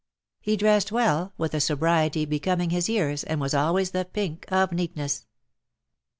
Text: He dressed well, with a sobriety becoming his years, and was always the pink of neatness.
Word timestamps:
He 0.39 0.57
dressed 0.57 0.91
well, 0.91 1.31
with 1.37 1.53
a 1.53 1.59
sobriety 1.61 2.25
becoming 2.25 2.71
his 2.71 2.89
years, 2.89 3.23
and 3.23 3.39
was 3.39 3.53
always 3.53 3.91
the 3.91 4.03
pink 4.03 4.45
of 4.51 4.71
neatness. 4.71 5.27